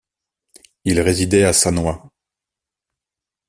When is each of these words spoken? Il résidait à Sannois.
Il 0.83 0.99
résidait 0.99 1.43
à 1.43 1.53
Sannois. 1.53 2.09